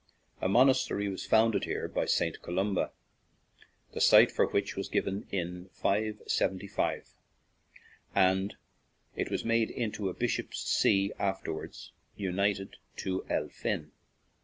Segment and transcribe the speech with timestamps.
[0.41, 2.41] A mon astery was founded here by St.
[2.41, 2.91] Columba,
[3.93, 7.09] the site for which was given in 575,
[8.15, 8.55] and
[9.15, 13.91] it was made into a bishop's see, after wards united to Elphin.